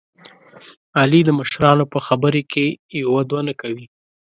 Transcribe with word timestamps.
علي 0.99 1.21
د 1.25 1.29
مشرانو 1.39 1.85
په 1.93 1.99
خبره 2.05 2.41
کې 2.51 2.65
یوه 3.01 3.21
دوه 3.29 3.41
نه 3.47 3.53
کوي. 3.61 3.85